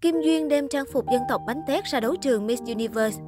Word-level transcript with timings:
Kim 0.00 0.20
Duyên 0.20 0.48
đem 0.48 0.68
trang 0.68 0.84
phục 0.92 1.10
dân 1.10 1.22
tộc 1.28 1.42
bánh 1.46 1.60
tét 1.66 1.84
ra 1.84 2.00
đấu 2.00 2.16
trường 2.16 2.46
Miss 2.46 2.62
Universe. 2.62 3.22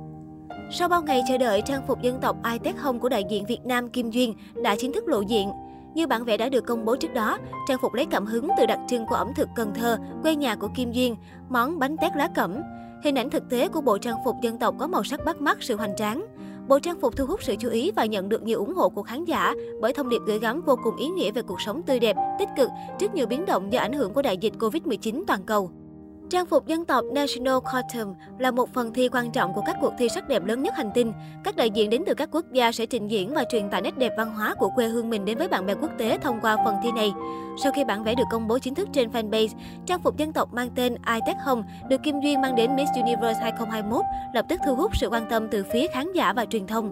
Sau 0.70 0.88
bao 0.88 1.02
ngày 1.02 1.22
chờ 1.28 1.38
đợi, 1.38 1.62
trang 1.62 1.86
phục 1.86 2.02
dân 2.02 2.20
tộc 2.20 2.36
Ai 2.42 2.58
Tét 2.58 2.76
hồng 2.76 3.00
của 3.00 3.08
đại 3.08 3.24
diện 3.30 3.46
Việt 3.46 3.60
Nam 3.64 3.90
Kim 3.90 4.10
Duyên 4.10 4.34
đã 4.62 4.76
chính 4.78 4.92
thức 4.92 5.08
lộ 5.08 5.20
diện. 5.20 5.50
Như 5.94 6.06
bản 6.06 6.24
vẽ 6.24 6.36
đã 6.36 6.48
được 6.48 6.66
công 6.66 6.84
bố 6.84 6.96
trước 6.96 7.14
đó, 7.14 7.38
trang 7.68 7.78
phục 7.82 7.94
lấy 7.94 8.06
cảm 8.06 8.26
hứng 8.26 8.48
từ 8.58 8.66
đặc 8.66 8.78
trưng 8.88 9.06
của 9.06 9.14
ẩm 9.14 9.32
thực 9.36 9.48
Cần 9.56 9.74
Thơ, 9.74 9.98
quê 10.22 10.36
nhà 10.36 10.56
của 10.56 10.68
Kim 10.74 10.92
Duyên, 10.92 11.16
món 11.48 11.78
bánh 11.78 11.96
tét 11.96 12.16
lá 12.16 12.28
cẩm. 12.34 12.62
Hình 13.04 13.18
ảnh 13.18 13.30
thực 13.30 13.50
tế 13.50 13.68
của 13.68 13.80
bộ 13.80 13.98
trang 13.98 14.16
phục 14.24 14.36
dân 14.42 14.58
tộc 14.58 14.74
có 14.78 14.86
màu 14.86 15.04
sắc 15.04 15.24
bắt 15.24 15.40
mắt, 15.40 15.58
sự 15.60 15.76
hoành 15.76 15.96
tráng. 15.96 16.26
Bộ 16.68 16.78
trang 16.78 17.00
phục 17.00 17.16
thu 17.16 17.26
hút 17.26 17.42
sự 17.42 17.56
chú 17.58 17.68
ý 17.68 17.90
và 17.96 18.04
nhận 18.04 18.28
được 18.28 18.42
nhiều 18.42 18.58
ủng 18.58 18.74
hộ 18.74 18.88
của 18.88 19.02
khán 19.02 19.24
giả 19.24 19.54
bởi 19.80 19.92
thông 19.92 20.08
điệp 20.08 20.20
gửi 20.26 20.38
gắm 20.38 20.60
vô 20.60 20.76
cùng 20.84 20.96
ý 20.96 21.08
nghĩa 21.08 21.30
về 21.30 21.42
cuộc 21.42 21.60
sống 21.60 21.82
tươi 21.82 22.00
đẹp, 22.00 22.16
tích 22.38 22.48
cực 22.56 22.70
trước 22.98 23.14
nhiều 23.14 23.26
biến 23.26 23.46
động 23.46 23.72
do 23.72 23.80
ảnh 23.80 23.92
hưởng 23.92 24.12
của 24.12 24.22
đại 24.22 24.36
dịch 24.36 24.52
Covid-19 24.58 25.24
toàn 25.26 25.42
cầu. 25.46 25.70
Trang 26.30 26.46
phục 26.46 26.66
dân 26.66 26.84
tộc 26.84 27.04
National 27.12 27.54
Costume 27.54 28.14
là 28.38 28.50
một 28.50 28.74
phần 28.74 28.92
thi 28.92 29.08
quan 29.12 29.30
trọng 29.30 29.54
của 29.54 29.62
các 29.66 29.76
cuộc 29.80 29.92
thi 29.98 30.08
sắc 30.08 30.28
đẹp 30.28 30.44
lớn 30.44 30.62
nhất 30.62 30.74
hành 30.76 30.90
tinh. 30.94 31.12
Các 31.44 31.56
đại 31.56 31.70
diện 31.70 31.90
đến 31.90 32.02
từ 32.06 32.14
các 32.14 32.28
quốc 32.32 32.44
gia 32.52 32.72
sẽ 32.72 32.86
trình 32.86 33.08
diễn 33.08 33.34
và 33.34 33.44
truyền 33.50 33.70
tải 33.70 33.82
nét 33.82 33.98
đẹp 33.98 34.12
văn 34.16 34.34
hóa 34.34 34.54
của 34.54 34.70
quê 34.74 34.86
hương 34.86 35.10
mình 35.10 35.24
đến 35.24 35.38
với 35.38 35.48
bạn 35.48 35.66
bè 35.66 35.74
quốc 35.74 35.90
tế 35.98 36.18
thông 36.18 36.40
qua 36.40 36.56
phần 36.64 36.74
thi 36.82 36.92
này. 36.92 37.12
Sau 37.62 37.72
khi 37.72 37.84
bản 37.84 38.04
vẽ 38.04 38.14
được 38.14 38.24
công 38.30 38.48
bố 38.48 38.58
chính 38.58 38.74
thức 38.74 38.88
trên 38.92 39.10
fanpage, 39.10 39.48
trang 39.86 40.02
phục 40.02 40.16
dân 40.16 40.32
tộc 40.32 40.52
mang 40.52 40.70
tên 40.74 40.94
I 40.94 41.20
Tech 41.26 41.36
Home 41.44 41.62
được 41.88 42.02
Kim 42.02 42.20
Duyên 42.20 42.40
mang 42.40 42.56
đến 42.56 42.76
Miss 42.76 42.90
Universe 42.94 43.40
2021 43.42 44.04
lập 44.34 44.44
tức 44.48 44.60
thu 44.66 44.74
hút 44.74 44.96
sự 44.96 45.08
quan 45.08 45.26
tâm 45.30 45.48
từ 45.50 45.64
phía 45.72 45.86
khán 45.86 46.12
giả 46.12 46.32
và 46.32 46.44
truyền 46.44 46.66
thông. 46.66 46.90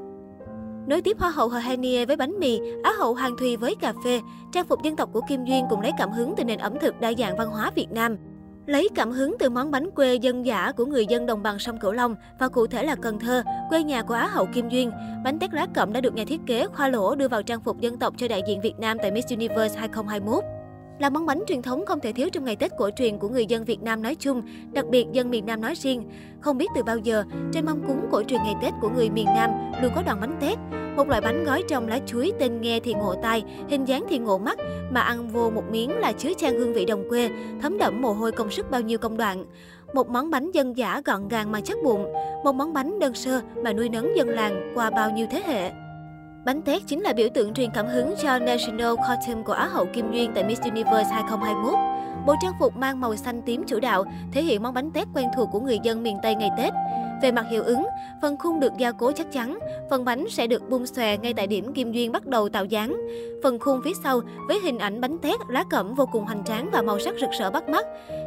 Nối 0.87 1.03
tiếp 1.03 1.17
Hoa 1.21 1.31
hậu 1.31 1.49
Hohenie 1.49 2.07
với 2.07 2.17
bánh 2.17 2.39
mì, 2.41 2.61
Á 2.83 2.93
hậu 2.99 3.15
Hoàng 3.15 3.37
Thùy 3.39 3.57
với 3.57 3.75
cà 3.75 3.93
phê, 4.05 4.21
trang 4.53 4.67
phục 4.67 4.83
dân 4.83 4.97
tộc 4.97 5.11
của 5.13 5.21
Kim 5.29 5.45
Duyên 5.45 5.67
cũng 5.71 5.81
lấy 5.81 5.93
cảm 5.99 6.11
hứng 6.13 6.35
từ 6.37 6.45
nền 6.45 6.59
ẩm 6.59 6.79
thực 6.81 7.01
đa 7.01 7.13
dạng 7.19 7.37
văn 7.37 7.49
hóa 7.49 7.71
Việt 7.75 7.91
Nam. 7.91 8.17
Lấy 8.67 8.89
cảm 8.95 9.11
hứng 9.11 9.37
từ 9.39 9.51
món 9.51 9.71
bánh 9.71 9.91
quê 9.91 10.15
dân 10.15 10.47
dã 10.47 10.73
của 10.73 10.87
người 10.87 11.07
dân 11.07 11.27
đồng 11.27 11.43
bằng 11.43 11.59
sông 11.59 11.79
Cửu 11.79 11.93
Long 11.93 12.17
và 12.39 12.49
cụ 12.49 12.67
thể 12.67 12.85
là 12.85 12.95
Cần 12.95 13.19
Thơ, 13.19 13.43
quê 13.69 13.83
nhà 13.83 14.03
của 14.03 14.15
Á 14.15 14.27
hậu 14.27 14.47
Kim 14.55 14.69
Duyên, 14.69 14.91
bánh 15.25 15.39
tét 15.39 15.55
lá 15.55 15.67
cẩm 15.75 15.93
đã 15.93 16.01
được 16.01 16.15
nhà 16.15 16.25
thiết 16.27 16.41
kế 16.47 16.67
khoa 16.67 16.89
lỗ 16.89 17.15
đưa 17.15 17.29
vào 17.29 17.43
trang 17.43 17.61
phục 17.61 17.81
dân 17.81 17.99
tộc 17.99 18.15
cho 18.17 18.29
đại 18.29 18.43
diện 18.49 18.61
Việt 18.61 18.79
Nam 18.79 18.99
tại 19.03 19.11
Miss 19.11 19.29
Universe 19.29 19.79
2021 19.79 20.45
là 20.99 21.11
món 21.11 21.27
bánh 21.27 21.43
truyền 21.47 21.63
thống 21.63 21.87
không 21.87 22.01
thể 22.01 22.13
thiếu 22.13 22.29
trong 22.33 22.45
ngày 22.45 22.57
Tết 22.57 22.73
cổ 22.79 22.91
truyền 22.97 23.19
của 23.19 23.29
người 23.29 23.47
dân 23.47 23.65
Việt 23.65 23.83
Nam 23.83 24.03
nói 24.03 24.15
chung, 24.15 24.43
đặc 24.73 24.87
biệt 24.91 25.07
dân 25.13 25.31
miền 25.31 25.47
Nam 25.47 25.61
nói 25.61 25.75
riêng. 25.75 26.11
Không 26.41 26.59
biết 26.59 26.67
từ 26.75 26.83
bao 26.83 26.99
giờ, 26.99 27.25
trên 27.53 27.65
mâm 27.65 27.83
cúng 27.87 28.07
cổ 28.11 28.23
truyền 28.23 28.41
ngày 28.45 28.55
Tết 28.63 28.73
của 28.81 28.89
người 28.89 29.11
miền 29.11 29.27
Nam 29.27 29.51
luôn 29.83 29.93
có 29.95 30.03
đòn 30.03 30.21
bánh 30.21 30.37
tét, 30.41 30.59
một 30.97 31.09
loại 31.09 31.21
bánh 31.21 31.45
gói 31.45 31.63
trong 31.69 31.89
lá 31.89 31.99
chuối 32.07 32.33
tên 32.39 32.61
nghe 32.61 32.81
thì 32.81 32.95
ngộ 32.95 33.15
tai, 33.23 33.45
hình 33.69 33.85
dáng 33.85 34.05
thì 34.09 34.19
ngộ 34.19 34.39
mắt, 34.39 34.59
mà 34.91 35.01
ăn 35.01 35.29
vô 35.29 35.51
một 35.51 35.65
miếng 35.71 35.99
là 35.99 36.13
chứa 36.13 36.31
chan 36.37 36.55
hương 36.55 36.73
vị 36.73 36.85
đồng 36.85 37.09
quê, 37.09 37.31
thấm 37.63 37.79
đẫm 37.79 38.03
mồ 38.03 38.13
hôi 38.13 38.33
công 38.33 38.51
sức 38.51 38.71
bao 38.71 38.81
nhiêu 38.81 38.99
công 38.99 39.17
đoạn. 39.17 39.45
Một 39.95 40.09
món 40.09 40.31
bánh 40.31 40.51
dân 40.51 40.77
giả 40.77 41.03
gọn 41.05 41.29
gàng 41.29 41.53
mà 41.53 41.61
chắc 41.61 41.79
bụng, 41.85 42.13
một 42.45 42.53
món 42.53 42.73
bánh 42.73 42.99
đơn 42.99 43.15
sơ 43.15 43.41
mà 43.65 43.73
nuôi 43.73 43.89
nấng 43.89 44.17
dân 44.17 44.29
làng 44.29 44.73
qua 44.75 44.91
bao 44.91 45.11
nhiêu 45.11 45.27
thế 45.31 45.43
hệ. 45.47 45.86
Bánh 46.47 46.63
tét 46.63 46.83
chính 46.87 47.01
là 47.01 47.13
biểu 47.13 47.29
tượng 47.35 47.55
truyền 47.55 47.71
cảm 47.75 47.87
hứng 47.87 48.15
cho 48.23 48.39
National 48.39 48.95
Costume 48.95 49.43
của 49.45 49.53
Á 49.53 49.67
hậu 49.67 49.87
Kim 49.87 50.13
Duyên 50.13 50.31
tại 50.35 50.45
Miss 50.45 50.63
Universe 50.63 51.11
2021. 51.13 51.75
Bộ 52.27 52.35
trang 52.43 52.53
phục 52.61 52.77
mang 52.77 53.01
màu 53.01 53.17
xanh 53.17 53.43
tím 53.43 53.65
chủ 53.67 53.81
đạo, 53.81 54.05
thể 54.33 54.43
hiện 54.43 54.63
món 54.63 54.75
bánh 54.75 54.91
tét 54.91 55.07
quen 55.15 55.29
thuộc 55.37 55.49
của 55.53 55.61
người 55.61 55.79
dân 55.83 56.03
miền 56.03 56.17
Tây 56.23 56.35
ngày 56.35 56.51
Tết. 56.59 56.73
Về 57.23 57.33
mặt 57.33 57.47
hiệu 57.51 57.63
ứng, 57.63 57.87
phần 58.23 58.37
khung 58.37 58.61
được 58.61 58.73
gia 58.79 58.93
cố 58.93 59.13
chắc 59.13 59.33
chắn, 59.33 59.59
phần 59.91 60.05
bánh 60.05 60.27
sẽ 60.31 60.47
được 60.47 60.71
bung 60.71 60.87
xòe 60.87 61.17
ngay 61.17 61.35
tại 61.35 61.47
điểm 61.47 61.73
Kim 61.73 61.93
Duyên 61.93 62.13
bắt 62.13 62.27
đầu 62.27 62.49
tạo 62.49 62.65
dáng. 62.65 62.97
Phần 63.43 63.59
khung 63.59 63.81
phía 63.85 63.95
sau 64.05 64.21
với 64.49 64.61
hình 64.61 64.79
ảnh 64.79 65.01
bánh 65.01 65.19
tét, 65.19 65.41
lá 65.49 65.65
cẩm 65.71 65.95
vô 65.95 66.07
cùng 66.13 66.25
hoành 66.25 66.45
tráng 66.45 66.71
và 66.73 66.83
màu 66.83 66.99
sắc 66.99 67.15
rực 67.21 67.31
rỡ 67.39 67.51
bắt 67.51 67.69
mắt. 67.69 67.87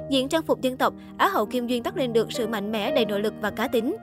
Diện 0.10 0.30
trang 0.30 0.44
phục 0.44 0.62
dân 0.62 0.78
tộc, 0.78 0.94
Á 1.18 1.28
hậu 1.28 1.46
Kim 1.46 1.68
Duyên 1.68 1.84
toát 1.84 1.98
lên 1.98 2.14
được 2.14 2.32
sự 2.32 2.48
mạnh 2.48 2.72
mẽ 2.72 2.92
đầy 2.92 3.06
nội 3.06 3.20
lực 3.20 3.34
và 3.42 3.52
cá 3.52 3.68
tính. 3.68 3.96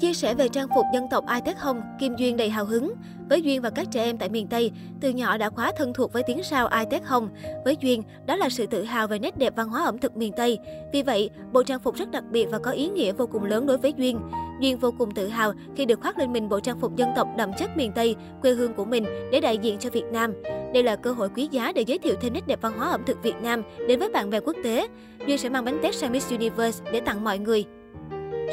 Chia 0.00 0.14
sẻ 0.14 0.34
về 0.34 0.48
trang 0.48 0.68
phục 0.74 0.86
dân 0.94 1.08
tộc 1.10 1.26
Ai 1.26 1.40
Tết 1.40 1.58
hồng 1.58 1.82
Kim 1.98 2.16
Duyên 2.16 2.36
đầy 2.36 2.50
hào 2.50 2.64
hứng. 2.64 2.94
Với 3.28 3.42
Duyên 3.42 3.62
và 3.62 3.70
các 3.70 3.86
trẻ 3.90 4.04
em 4.04 4.18
tại 4.18 4.28
miền 4.28 4.46
Tây, 4.46 4.70
từ 5.00 5.10
nhỏ 5.10 5.36
đã 5.36 5.50
quá 5.50 5.72
thân 5.76 5.92
thuộc 5.94 6.12
với 6.12 6.22
tiếng 6.26 6.42
sao 6.42 6.66
Ai 6.66 6.86
Tết 6.90 7.04
hồng 7.04 7.28
Với 7.64 7.76
Duyên, 7.80 8.02
đó 8.26 8.36
là 8.36 8.48
sự 8.48 8.66
tự 8.66 8.82
hào 8.82 9.06
về 9.06 9.18
nét 9.18 9.38
đẹp 9.38 9.52
văn 9.56 9.68
hóa 9.68 9.84
ẩm 9.84 9.98
thực 9.98 10.16
miền 10.16 10.32
Tây. 10.36 10.58
Vì 10.92 11.02
vậy, 11.02 11.30
bộ 11.52 11.62
trang 11.62 11.80
phục 11.80 11.94
rất 11.96 12.10
đặc 12.10 12.24
biệt 12.30 12.46
và 12.50 12.58
có 12.58 12.70
ý 12.70 12.88
nghĩa 12.88 13.12
vô 13.12 13.26
cùng 13.26 13.44
lớn 13.44 13.66
đối 13.66 13.78
với 13.78 13.92
Duyên. 13.96 14.20
Duyên 14.60 14.78
vô 14.78 14.94
cùng 14.98 15.10
tự 15.10 15.28
hào 15.28 15.52
khi 15.76 15.84
được 15.84 16.00
khoác 16.00 16.18
lên 16.18 16.32
mình 16.32 16.48
bộ 16.48 16.60
trang 16.60 16.80
phục 16.80 16.96
dân 16.96 17.08
tộc 17.16 17.28
đậm 17.36 17.50
chất 17.58 17.76
miền 17.76 17.92
Tây, 17.94 18.16
quê 18.42 18.52
hương 18.52 18.74
của 18.74 18.84
mình 18.84 19.04
để 19.32 19.40
đại 19.40 19.58
diện 19.58 19.78
cho 19.78 19.90
Việt 19.90 20.04
Nam. 20.12 20.34
Đây 20.74 20.82
là 20.82 20.96
cơ 20.96 21.12
hội 21.12 21.28
quý 21.36 21.48
giá 21.50 21.72
để 21.72 21.82
giới 21.82 21.98
thiệu 21.98 22.14
thêm 22.20 22.32
nét 22.32 22.46
đẹp 22.46 22.58
văn 22.62 22.72
hóa 22.78 22.90
ẩm 22.90 23.02
thực 23.06 23.22
Việt 23.22 23.36
Nam 23.42 23.62
đến 23.88 23.98
với 23.98 24.08
bạn 24.08 24.30
bè 24.30 24.40
quốc 24.40 24.56
tế. 24.64 24.88
Duyên 25.26 25.38
sẽ 25.38 25.48
mang 25.48 25.64
bánh 25.64 25.78
tét 25.82 25.94
sang 25.94 26.12
Miss 26.12 26.30
Universe 26.30 26.84
để 26.92 27.00
tặng 27.00 27.24
mọi 27.24 27.38
người. 27.38 27.64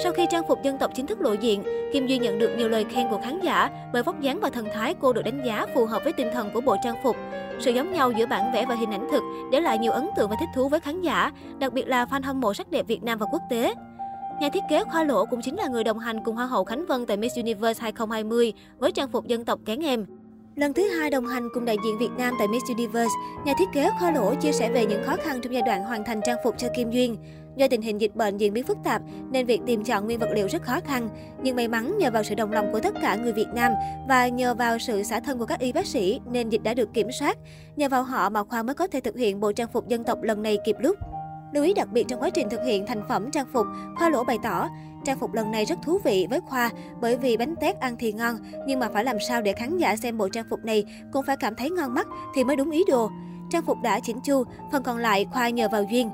Sau 0.04 0.12
khi 0.12 0.26
trang 0.30 0.48
phục 0.48 0.64
dân 0.64 0.78
tộc 0.78 0.92
chính 0.96 1.08
thức 1.08 1.22
lộ 1.22 1.34
diện, 1.34 1.64
Kim 1.94 2.08
Duy 2.08 2.18
nhận 2.18 2.40
được 2.40 2.56
nhiều 2.58 2.70
lời 2.70 2.86
khen 2.90 3.08
của 3.10 3.20
khán 3.24 3.40
giả 3.40 3.70
bởi 3.94 4.04
vóc 4.04 4.22
dáng 4.22 4.40
và 4.40 4.50
thần 4.50 4.68
thái 4.74 4.96
cô 5.00 5.14
được 5.14 5.22
đánh 5.22 5.42
giá 5.46 5.66
phù 5.74 5.86
hợp 5.86 6.04
với 6.04 6.14
tinh 6.14 6.28
thần 6.34 6.50
của 6.54 6.62
bộ 6.62 6.76
trang 6.84 6.96
phục. 7.04 7.16
Sự 7.60 7.72
giống 7.72 7.94
nhau 7.94 8.12
giữa 8.12 8.26
bản 8.26 8.52
vẽ 8.54 8.66
và 8.70 8.76
hình 8.76 8.92
ảnh 8.92 9.08
thực 9.12 9.24
để 9.52 9.60
lại 9.60 9.78
nhiều 9.78 9.92
ấn 9.92 10.10
tượng 10.16 10.30
và 10.30 10.36
thích 10.40 10.50
thú 10.56 10.70
với 10.70 10.80
khán 10.80 11.02
giả, 11.02 11.32
đặc 11.60 11.74
biệt 11.74 11.88
là 11.88 12.06
fan 12.06 12.24
hâm 12.24 12.42
mộ 12.42 12.54
sắc 12.54 12.72
đẹp 12.72 12.88
Việt 12.88 13.04
Nam 13.04 13.18
và 13.18 13.26
quốc 13.32 13.42
tế. 13.50 13.74
Nhà 14.42 14.50
thiết 14.50 14.64
kế 14.70 14.84
Khoa 14.84 15.04
Lỗ 15.04 15.26
cũng 15.26 15.42
chính 15.42 15.56
là 15.56 15.68
người 15.68 15.84
đồng 15.84 16.00
hành 16.00 16.24
cùng 16.24 16.36
Hoa 16.36 16.46
hậu 16.46 16.64
Khánh 16.64 16.86
Vân 16.86 17.06
tại 17.06 17.18
Miss 17.18 17.38
Universe 17.38 17.82
2020 17.82 18.54
với 18.80 18.92
trang 18.92 19.10
phục 19.10 19.28
dân 19.28 19.46
tộc 19.46 19.60
kén 19.66 19.80
em. 19.80 20.06
Lần 20.56 20.74
thứ 20.74 20.84
hai 20.84 21.10
đồng 21.10 21.28
hành 21.28 21.48
cùng 21.54 21.66
đại 21.66 21.78
diện 21.86 21.98
Việt 21.98 22.12
Nam 22.18 22.34
tại 22.40 22.48
Miss 22.48 22.66
Universe, 22.68 23.14
nhà 23.46 23.54
thiết 23.60 23.70
kế 23.74 23.90
Khoa 24.00 24.12
Lỗ 24.12 24.36
chia 24.36 24.52
sẻ 24.52 24.72
về 24.72 24.86
những 24.86 25.04
khó 25.04 25.16
khăn 25.24 25.42
trong 25.42 25.54
giai 25.54 25.62
đoạn 25.62 25.84
hoàn 25.84 26.04
thành 26.04 26.22
trang 26.26 26.38
phục 26.44 26.58
cho 26.58 26.68
Kim 26.76 26.92
Duyên. 26.92 27.18
Do 27.56 27.68
tình 27.68 27.82
hình 27.82 28.02
dịch 28.02 28.16
bệnh 28.16 28.38
diễn 28.38 28.54
biến 28.54 28.64
phức 28.64 28.78
tạp 28.84 29.02
nên 29.32 29.46
việc 29.46 29.62
tìm 29.66 29.84
chọn 29.84 30.06
nguyên 30.06 30.20
vật 30.20 30.30
liệu 30.34 30.48
rất 30.48 30.62
khó 30.62 30.80
khăn. 30.86 31.10
Nhưng 31.44 31.56
may 31.56 31.68
mắn 31.68 31.98
nhờ 31.98 32.12
vào 32.12 32.24
sự 32.24 32.36
đồng 32.36 32.52
lòng 32.52 32.72
của 32.72 32.80
tất 32.80 32.96
cả 33.02 33.16
người 33.16 33.34
Việt 33.34 33.48
Nam 33.54 33.72
và 34.08 34.28
nhờ 34.28 34.56
vào 34.56 34.80
sự 34.80 35.04
xả 35.04 35.20
thân 35.20 35.38
của 35.40 35.46
các 35.46 35.60
y 35.60 35.72
bác 35.72 35.86
sĩ 35.86 36.20
nên 36.32 36.50
dịch 36.50 36.64
đã 36.64 36.74
được 36.74 36.94
kiểm 36.94 37.12
soát. 37.12 37.38
Nhờ 37.76 37.90
vào 37.90 38.04
họ 38.04 38.30
mà 38.30 38.44
Khoa 38.44 38.64
mới 38.64 38.76
có 38.76 38.88
thể 38.88 39.00
thực 39.00 39.18
hiện 39.18 39.40
bộ 39.40 39.52
trang 39.52 39.68
phục 39.74 39.88
dân 39.88 40.04
tộc 40.04 40.22
lần 40.22 40.42
này 40.42 40.58
kịp 40.66 40.76
lúc. 40.80 40.96
Lưu 41.54 41.64
ý 41.64 41.74
đặc 41.74 41.88
biệt 41.92 42.06
trong 42.08 42.20
quá 42.20 42.30
trình 42.30 42.50
thực 42.50 42.62
hiện 42.66 42.86
thành 42.86 43.04
phẩm 43.10 43.32
trang 43.32 43.46
phục, 43.54 43.66
Khoa 43.98 44.10
Lỗ 44.10 44.24
bày 44.24 44.38
tỏ, 44.44 44.70
trang 45.06 45.20
phục 45.20 45.34
lần 45.34 45.52
này 45.52 45.66
rất 45.66 45.80
thú 45.86 46.00
vị 46.04 46.28
với 46.30 46.40
Khoa 46.42 46.70
bởi 47.02 47.18
vì 47.18 47.38
bánh 47.38 47.56
tét 47.62 47.80
ăn 47.80 47.96
thì 48.00 48.12
ngon, 48.12 48.36
nhưng 48.68 48.80
mà 48.80 48.90
phải 48.94 49.04
làm 49.04 49.20
sao 49.20 49.42
để 49.42 49.54
khán 49.54 49.78
giả 49.78 49.96
xem 49.96 50.18
bộ 50.18 50.30
trang 50.30 50.46
phục 50.50 50.66
này 50.66 50.86
cũng 51.14 51.26
phải 51.26 51.38
cảm 51.38 51.56
thấy 51.56 51.70
ngon 51.70 51.94
mắt 51.94 52.08
thì 52.36 52.44
mới 52.44 52.56
đúng 52.56 52.72
ý 52.72 52.84
đồ. 52.88 53.10
Trang 53.52 53.66
phục 53.66 53.78
đã 53.84 54.00
chỉnh 54.00 54.20
chu, 54.24 54.44
phần 54.72 54.84
còn 54.84 54.98
lại 54.98 55.26
Khoa 55.32 55.50
nhờ 55.50 55.68
vào 55.72 55.84
duyên. 55.84 56.10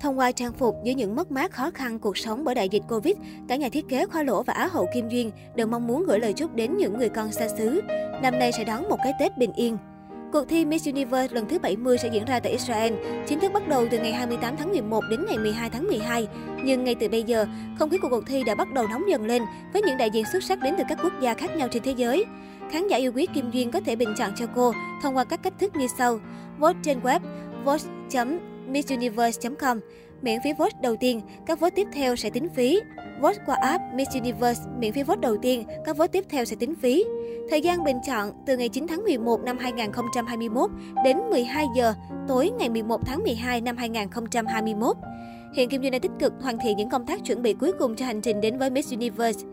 Thông 0.00 0.18
qua 0.18 0.32
trang 0.32 0.52
phục 0.52 0.76
dưới 0.84 0.94
những 0.94 1.16
mất 1.16 1.30
mát 1.30 1.52
khó 1.52 1.70
khăn 1.70 1.98
cuộc 1.98 2.18
sống 2.18 2.44
bởi 2.44 2.54
đại 2.54 2.68
dịch 2.68 2.82
Covid, 2.88 3.16
cả 3.48 3.56
nhà 3.56 3.68
thiết 3.68 3.88
kế 3.88 4.06
Khoa 4.06 4.22
Lỗ 4.22 4.42
và 4.42 4.52
Á 4.52 4.68
hậu 4.72 4.86
Kim 4.94 5.08
Duyên 5.08 5.30
đều 5.54 5.66
mong 5.66 5.86
muốn 5.86 6.04
gửi 6.06 6.20
lời 6.20 6.32
chúc 6.32 6.54
đến 6.54 6.76
những 6.76 6.98
người 6.98 7.08
con 7.08 7.32
xa 7.32 7.48
xứ. 7.48 7.80
Năm 8.22 8.38
nay 8.38 8.52
sẽ 8.52 8.64
đón 8.64 8.88
một 8.88 8.96
cái 9.04 9.12
Tết 9.20 9.38
bình 9.38 9.52
yên. 9.52 9.78
Cuộc 10.32 10.48
thi 10.48 10.64
Miss 10.64 10.86
Universe 10.86 11.34
lần 11.34 11.48
thứ 11.48 11.58
70 11.58 11.98
sẽ 11.98 12.08
diễn 12.12 12.24
ra 12.24 12.40
tại 12.40 12.52
Israel, 12.52 12.92
chính 13.26 13.40
thức 13.40 13.52
bắt 13.52 13.68
đầu 13.68 13.86
từ 13.90 13.98
ngày 13.98 14.12
28 14.12 14.56
tháng 14.56 14.70
11 14.70 15.04
đến 15.10 15.24
ngày 15.28 15.38
12 15.38 15.70
tháng 15.70 15.84
12. 15.86 16.28
Nhưng 16.64 16.84
ngay 16.84 16.94
từ 16.94 17.08
bây 17.08 17.22
giờ, 17.22 17.46
không 17.78 17.90
khí 17.90 17.98
của 17.98 18.08
cuộc 18.10 18.26
thi 18.26 18.44
đã 18.44 18.54
bắt 18.54 18.72
đầu 18.72 18.86
nóng 18.88 19.02
dần 19.08 19.24
lên 19.24 19.42
với 19.72 19.82
những 19.82 19.98
đại 19.98 20.10
diện 20.10 20.24
xuất 20.32 20.42
sắc 20.42 20.60
đến 20.60 20.74
từ 20.78 20.84
các 20.88 20.98
quốc 21.02 21.12
gia 21.20 21.34
khác 21.34 21.56
nhau 21.56 21.68
trên 21.70 21.82
thế 21.82 21.94
giới. 21.96 22.24
Khán 22.70 22.88
giả 22.88 22.96
yêu 22.96 23.12
quý 23.12 23.26
Kim 23.34 23.50
Duyên 23.50 23.70
có 23.70 23.80
thể 23.80 23.96
bình 23.96 24.14
chọn 24.18 24.32
cho 24.36 24.46
cô 24.54 24.72
thông 25.02 25.16
qua 25.16 25.24
các 25.24 25.42
cách 25.42 25.54
thức 25.58 25.76
như 25.76 25.86
sau. 25.98 26.20
Vote 26.58 26.78
trên 26.82 27.00
web 27.00 27.20
vote 27.64 27.84
missuniverse.com. 28.68 29.80
Miễn 30.22 30.40
phí 30.44 30.52
vote 30.58 30.76
đầu 30.82 30.96
tiên, 30.96 31.20
các 31.46 31.60
vote 31.60 31.74
tiếp 31.76 31.88
theo 31.92 32.16
sẽ 32.16 32.30
tính 32.30 32.48
phí. 32.48 32.80
Vote 33.20 33.38
qua 33.46 33.56
app 33.60 33.84
Miss 33.94 34.14
Universe, 34.14 34.62
miễn 34.78 34.92
phí 34.92 35.02
vote 35.02 35.20
đầu 35.20 35.36
tiên, 35.42 35.64
các 35.84 35.96
vote 35.96 36.12
tiếp 36.12 36.24
theo 36.28 36.44
sẽ 36.44 36.56
tính 36.56 36.74
phí. 36.74 37.04
Thời 37.50 37.60
gian 37.60 37.84
bình 37.84 37.96
chọn 38.06 38.32
từ 38.46 38.56
ngày 38.56 38.68
9 38.68 38.86
tháng 38.86 39.04
11 39.04 39.40
năm 39.40 39.58
2021 39.58 40.70
đến 41.04 41.16
12 41.30 41.66
giờ 41.76 41.94
tối 42.28 42.50
ngày 42.58 42.68
11 42.68 43.00
tháng 43.06 43.22
12 43.22 43.60
năm 43.60 43.76
2021. 43.76 44.96
Hiện 45.54 45.68
Kim 45.68 45.82
Duyên 45.82 45.92
đang 45.92 46.00
tích 46.00 46.10
cực 46.20 46.32
hoàn 46.40 46.58
thiện 46.58 46.76
những 46.76 46.88
công 46.88 47.06
tác 47.06 47.24
chuẩn 47.24 47.42
bị 47.42 47.54
cuối 47.54 47.72
cùng 47.78 47.96
cho 47.96 48.06
hành 48.06 48.20
trình 48.20 48.40
đến 48.40 48.58
với 48.58 48.70
Miss 48.70 48.92
Universe. 48.92 49.46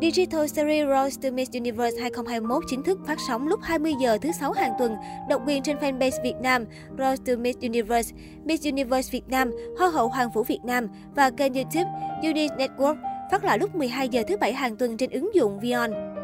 Digital 0.00 0.46
Series 0.46 0.86
Rose 0.86 1.16
to 1.22 1.30
Miss 1.30 1.50
Universe 1.52 1.96
2021 2.00 2.62
chính 2.66 2.82
thức 2.82 2.98
phát 3.06 3.18
sóng 3.28 3.48
lúc 3.48 3.60
20 3.62 3.92
giờ 4.00 4.18
thứ 4.22 4.32
sáu 4.40 4.52
hàng 4.52 4.72
tuần, 4.78 4.96
độc 5.28 5.42
quyền 5.46 5.62
trên 5.62 5.76
fanpage 5.76 6.22
Việt 6.22 6.34
Nam, 6.42 6.64
Rose 6.98 7.22
to 7.26 7.32
Miss 7.40 7.58
Universe, 7.58 8.16
Miss 8.44 8.64
Universe 8.64 9.10
Việt 9.12 9.28
Nam, 9.28 9.50
Hoa 9.78 9.88
hậu 9.88 10.08
Hoàng 10.08 10.30
vũ 10.30 10.42
Việt 10.42 10.60
Nam 10.64 10.88
và 11.14 11.30
kênh 11.30 11.54
YouTube 11.54 11.90
Uni 12.22 12.48
Network 12.48 12.96
phát 13.30 13.44
lại 13.44 13.58
lúc 13.58 13.74
12 13.74 14.08
giờ 14.08 14.22
thứ 14.28 14.36
bảy 14.36 14.52
hàng 14.52 14.76
tuần 14.76 14.96
trên 14.96 15.10
ứng 15.10 15.34
dụng 15.34 15.60
Vion. 15.60 16.15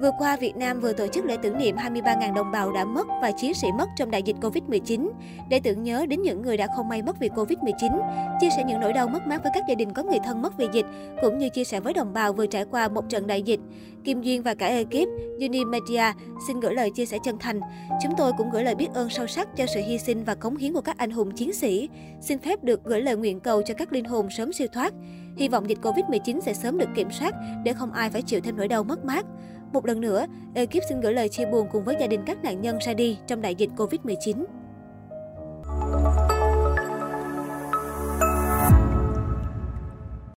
Vừa 0.00 0.10
qua, 0.18 0.36
Việt 0.36 0.56
Nam 0.56 0.80
vừa 0.80 0.92
tổ 0.92 1.06
chức 1.06 1.24
lễ 1.24 1.36
tưởng 1.42 1.58
niệm 1.58 1.76
23.000 1.76 2.34
đồng 2.34 2.50
bào 2.50 2.72
đã 2.72 2.84
mất 2.84 3.06
và 3.22 3.30
chiến 3.30 3.54
sĩ 3.54 3.68
mất 3.78 3.88
trong 3.96 4.10
đại 4.10 4.22
dịch 4.22 4.36
Covid-19 4.40 5.10
để 5.48 5.60
tưởng 5.60 5.82
nhớ 5.82 6.06
đến 6.06 6.22
những 6.22 6.42
người 6.42 6.56
đã 6.56 6.66
không 6.76 6.88
may 6.88 7.02
mất 7.02 7.20
vì 7.20 7.28
Covid-19, 7.28 8.00
chia 8.40 8.48
sẻ 8.56 8.64
những 8.66 8.80
nỗi 8.80 8.92
đau 8.92 9.08
mất 9.08 9.26
mát 9.26 9.42
với 9.42 9.52
các 9.54 9.64
gia 9.68 9.74
đình 9.74 9.92
có 9.92 10.02
người 10.02 10.18
thân 10.24 10.42
mất 10.42 10.58
vì 10.58 10.66
dịch, 10.72 10.86
cũng 11.22 11.38
như 11.38 11.48
chia 11.48 11.64
sẻ 11.64 11.80
với 11.80 11.92
đồng 11.92 12.12
bào 12.12 12.32
vừa 12.32 12.46
trải 12.46 12.64
qua 12.64 12.88
một 12.88 13.08
trận 13.08 13.26
đại 13.26 13.42
dịch. 13.42 13.60
Kim 14.04 14.22
Duyên 14.22 14.42
và 14.42 14.54
cả 14.54 14.66
ekip 14.66 15.08
Unimedia 15.40 16.12
xin 16.46 16.60
gửi 16.60 16.74
lời 16.74 16.90
chia 16.90 17.06
sẻ 17.06 17.18
chân 17.24 17.38
thành. 17.38 17.60
Chúng 18.02 18.12
tôi 18.16 18.32
cũng 18.38 18.50
gửi 18.50 18.64
lời 18.64 18.74
biết 18.74 18.88
ơn 18.94 19.10
sâu 19.10 19.26
sắc 19.26 19.56
cho 19.56 19.66
sự 19.66 19.80
hy 19.80 19.98
sinh 19.98 20.24
và 20.24 20.34
cống 20.34 20.56
hiến 20.56 20.72
của 20.72 20.80
các 20.80 20.98
anh 20.98 21.10
hùng 21.10 21.30
chiến 21.30 21.52
sĩ. 21.52 21.88
Xin 22.20 22.38
phép 22.38 22.64
được 22.64 22.84
gửi 22.84 23.00
lời 23.00 23.16
nguyện 23.16 23.40
cầu 23.40 23.62
cho 23.62 23.74
các 23.74 23.92
linh 23.92 24.04
hồn 24.04 24.28
sớm 24.30 24.52
siêu 24.52 24.68
thoát. 24.72 24.94
Hy 25.36 25.48
vọng 25.48 25.68
dịch 25.70 25.78
Covid-19 25.82 26.40
sẽ 26.40 26.54
sớm 26.54 26.78
được 26.78 26.88
kiểm 26.94 27.10
soát 27.10 27.34
để 27.64 27.72
không 27.72 27.92
ai 27.92 28.10
phải 28.10 28.22
chịu 28.22 28.40
thêm 28.40 28.56
nỗi 28.56 28.68
đau 28.68 28.84
mất 28.84 29.04
mát. 29.04 29.26
Một 29.74 29.86
lần 29.86 30.00
nữa, 30.00 30.26
ekip 30.54 30.82
xin 30.88 31.00
gửi 31.00 31.12
lời 31.12 31.28
chia 31.28 31.46
buồn 31.46 31.68
cùng 31.72 31.84
với 31.84 31.96
gia 32.00 32.06
đình 32.06 32.20
các 32.26 32.44
nạn 32.44 32.60
nhân 32.60 32.78
ra 32.86 32.94
đi 32.94 33.18
trong 33.26 33.42
đại 33.42 33.54
dịch 33.54 33.70
Covid-19. 33.76 34.44